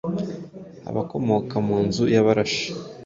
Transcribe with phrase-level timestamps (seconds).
[0.89, 2.67] abakomoka mu nzu y’abarashi